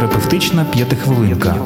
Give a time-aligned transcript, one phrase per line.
[0.00, 1.56] Психотерапевтична п'ятихвилинка.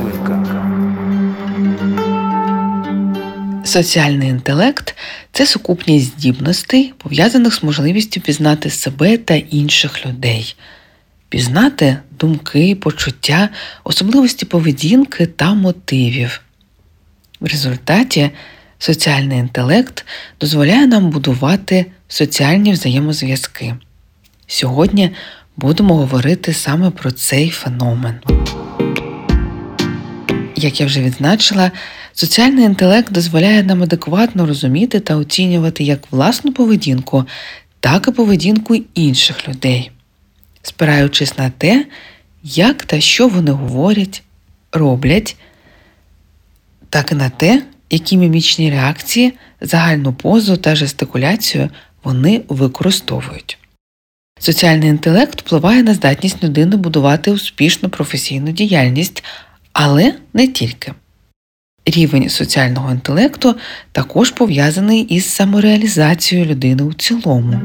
[3.64, 4.96] Соціальний інтелект
[5.32, 10.56] це сукупність здібностей, пов'язаних з можливістю пізнати себе та інших людей,
[11.28, 13.48] пізнати думки, почуття,
[13.84, 16.40] особливості поведінки та мотивів.
[17.40, 18.30] В результаті
[18.78, 20.06] соціальний інтелект
[20.40, 23.74] дозволяє нам будувати соціальні взаємозв'язки.
[24.46, 25.10] Сьогодні
[25.56, 28.14] будемо говорити саме про цей феномен.
[30.56, 31.70] Як я вже відзначила,
[32.12, 37.24] соціальний інтелект дозволяє нам адекватно розуміти та оцінювати як власну поведінку,
[37.80, 39.90] так і поведінку інших людей,
[40.62, 41.86] спираючись на те,
[42.42, 44.22] як та що вони говорять,
[44.72, 45.36] роблять,
[46.90, 51.70] так і на те, які мімічні реакції, загальну позу та жестикуляцію
[52.04, 53.58] вони використовують.
[54.40, 59.24] Соціальний інтелект впливає на здатність людини будувати успішну професійну діяльність,
[59.72, 60.92] але не тільки.
[61.86, 63.56] Рівень соціального інтелекту
[63.92, 67.60] також пов'язаний із самореалізацією людини у цілому.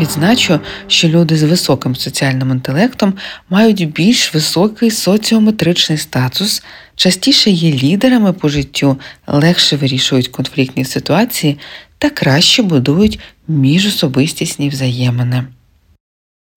[0.00, 3.14] Відзначу, що люди з високим соціальним інтелектом
[3.50, 6.62] мають більш високий соціометричний статус,
[6.96, 11.58] частіше є лідерами по життю, легше вирішують конфліктні ситуації
[12.02, 15.44] та краще будують міжособистісні взаємини.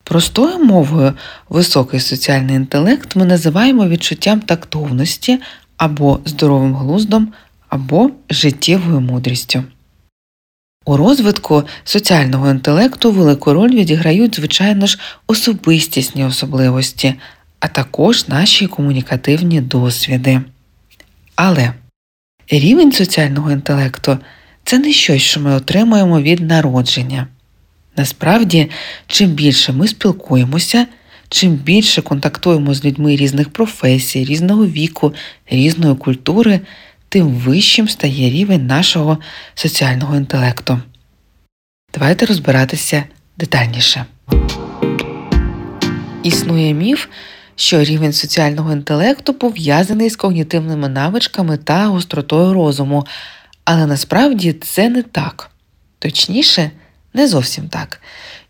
[0.04, 1.14] Простою мовою
[1.50, 5.40] високий соціальний інтелект ми називаємо відчуттям тактовності
[5.78, 7.34] або здоровим глуздом,
[7.70, 9.64] або життєвою мудрістю.
[10.86, 17.14] У розвитку соціального інтелекту велику роль відіграють, звичайно ж, особистісні особливості,
[17.60, 20.42] а також наші комунікативні досвіди.
[21.36, 21.74] Але
[22.50, 24.18] рівень соціального інтелекту
[24.66, 27.28] це не щось, що ми отримуємо від народження.
[27.98, 28.70] Насправді,
[29.08, 30.88] чим більше ми спілкуємося,
[31.30, 35.14] чим більше контактуємо з людьми різних професій, різного віку,
[35.50, 36.60] різної культури,
[37.10, 39.18] тим вищим стає рівень нашого
[39.56, 40.80] соціального інтелекту.
[41.94, 43.04] Давайте розбиратися
[43.38, 44.06] детальніше.
[46.24, 47.08] Існує міф,
[47.56, 53.06] що рівень соціального інтелекту пов'язаний з когнітивними навичками та гостротою розуму,
[53.66, 55.52] але насправді це не так.
[56.00, 56.72] Точніше,
[57.14, 58.02] не зовсім так.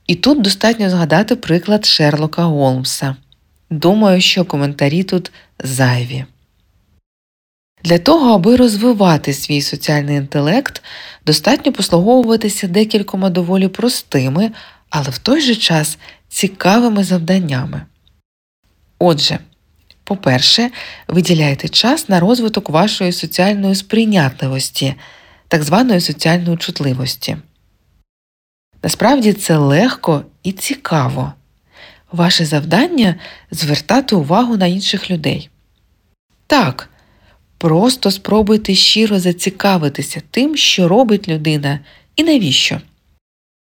[0.07, 3.15] І тут достатньо згадати приклад Шерлока Голмса.
[3.69, 5.31] Думаю, що коментарі тут
[5.63, 6.25] зайві.
[7.83, 10.83] Для того, аби розвивати свій соціальний інтелект,
[11.25, 14.51] достатньо послуговуватися декількома доволі простими,
[14.89, 17.81] але в той же час цікавими завданнями.
[18.99, 19.39] Отже,
[20.05, 20.69] по-перше,
[21.07, 24.95] виділяйте час на розвиток вашої соціальної сприйнятливості,
[25.47, 27.37] так званої соціальної чутливості.
[28.83, 31.33] Насправді це легко і цікаво.
[32.11, 33.15] Ваше завдання
[33.51, 35.49] звертати увагу на інших людей.
[36.47, 36.89] Так,
[37.57, 41.79] просто спробуйте щиро зацікавитися тим, що робить людина
[42.15, 42.81] і навіщо.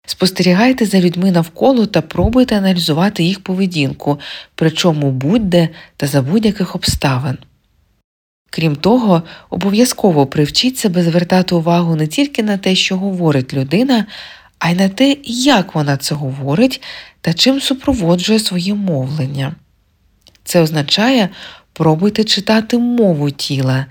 [0.05, 4.19] Спостерігайте за людьми навколо та пробуйте аналізувати їх поведінку,
[4.55, 7.37] причому будь-де та за будь-яких обставин.
[8.49, 14.05] Крім того, обов'язково привчіть себе звертати увагу не тільки на те, що говорить людина,
[14.59, 16.81] а й на те, як вона це говорить
[17.21, 19.55] та чим супроводжує своє мовлення.
[20.43, 21.29] Це означає
[21.73, 23.85] пробуйте читати мову тіла.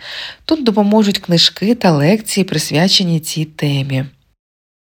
[0.44, 4.04] Тут допоможуть книжки та лекції, присвячені цій темі.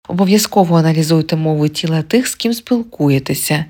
[0.08, 3.64] Обов'язково аналізуйте мову тіла тих, з ким спілкуєтеся,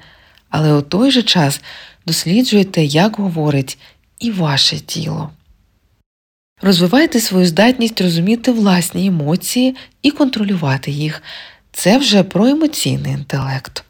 [0.50, 1.60] але у той же час
[2.06, 3.78] досліджуйте, як говорить
[4.19, 5.30] і ваше тіло.
[6.62, 11.22] Розвивайте свою здатність розуміти власні емоції і контролювати їх.
[11.72, 13.84] Це вже про емоційний інтелект.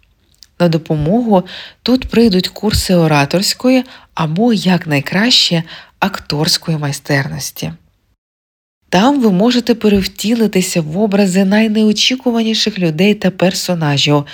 [0.60, 1.42] На допомогу
[1.82, 3.84] тут прийдуть курси ораторської
[4.14, 5.62] або, якнайкраще,
[5.98, 7.72] акторської майстерності.
[8.88, 14.24] Там ви можете перевтілитися в образи найнеочікуваніших людей та персонажів,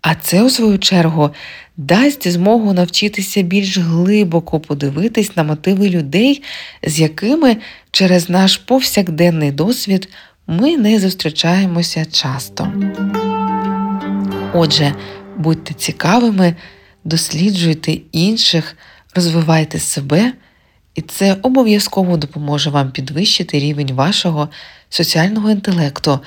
[0.00, 1.30] а це, у свою чергу,
[1.76, 6.42] дасть змогу навчитися більш глибоко подивитись на мотиви людей,
[6.82, 7.56] з якими
[7.90, 10.08] через наш повсякденний досвід
[10.46, 12.72] ми не зустрічаємося часто.
[14.54, 14.94] Отже,
[15.36, 16.56] будьте цікавими,
[17.04, 18.76] досліджуйте інших,
[19.14, 20.32] розвивайте себе,
[20.94, 24.48] і це обов'язково допоможе вам підвищити рівень вашого
[24.88, 26.20] соціального інтелекту,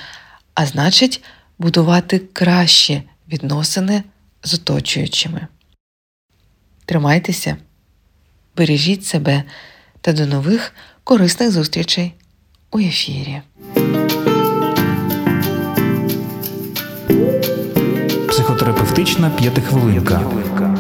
[0.54, 1.24] а значить,
[1.60, 4.04] будувати кращі відносини
[4.44, 5.48] з оточуючими.
[6.86, 7.58] Тримайтеся,
[8.58, 9.44] бережіть себе
[10.02, 10.74] та до нових
[11.04, 12.14] корисних зустрічей
[12.72, 13.42] у ефірі.
[18.30, 20.75] Психотерапевтична п'ятихвилинка.